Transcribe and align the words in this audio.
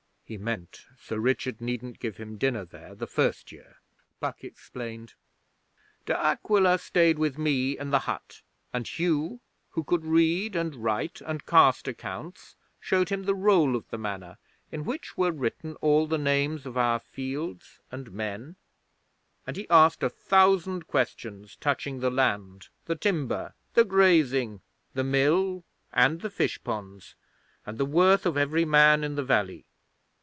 "''He 0.31 0.37
meant 0.37 0.85
Sir 0.97 1.19
Richard 1.19 1.59
needn't 1.59 1.99
give 1.99 2.15
him 2.15 2.37
dinner 2.37 2.63
there 2.63 2.95
the 2.95 3.05
first 3.05 3.51
year,' 3.51 3.81
Puck 4.21 4.45
explained. 4.45 5.15
'De 6.05 6.17
Aquila 6.17 6.77
stayed 6.77 7.19
with 7.19 7.37
me 7.37 7.77
in 7.77 7.89
the 7.89 7.99
hut, 7.99 8.41
and 8.71 8.87
Hugh, 8.87 9.41
who 9.71 9.83
could 9.83 10.05
read 10.05 10.55
and 10.55 10.73
write 10.77 11.19
and 11.19 11.45
cast 11.45 11.85
accounts, 11.89 12.55
showed 12.79 13.09
him 13.09 13.23
the 13.23 13.35
Roll 13.35 13.75
of 13.75 13.89
the 13.89 13.97
Manor, 13.97 14.37
in 14.71 14.85
which 14.85 15.17
were 15.17 15.33
written 15.33 15.75
all 15.81 16.07
the 16.07 16.17
names 16.17 16.65
of 16.65 16.77
our 16.77 17.01
fields 17.01 17.81
and 17.91 18.13
men, 18.13 18.55
and 19.45 19.57
he 19.57 19.69
asked 19.69 20.01
a 20.01 20.09
thousand 20.09 20.87
questions 20.87 21.57
touching 21.57 21.99
the 21.99 22.09
land, 22.09 22.69
the 22.85 22.95
timber, 22.95 23.53
the 23.73 23.83
grazing, 23.83 24.61
the 24.93 25.03
mill, 25.03 25.65
and 25.91 26.21
the 26.21 26.29
fish 26.29 26.57
ponds, 26.63 27.15
and 27.65 27.77
the 27.77 27.85
worth 27.85 28.25
of 28.25 28.37
every 28.37 28.63
man 28.63 29.03
in 29.03 29.15
the 29.15 29.25
valley. 29.25 29.65